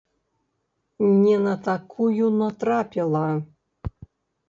Не 1.09 1.35
на 1.45 1.55
такую 1.69 2.33
натрапіла! 2.41 3.25